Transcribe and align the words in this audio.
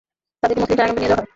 তাদেরকে 0.39 0.59
মুসলিম 0.61 0.71
সেনা 0.73 0.79
ক্যাম্পে 0.83 0.99
নিয়ে 1.01 1.11
যাওয়া 1.11 1.21
হয়। 1.21 1.29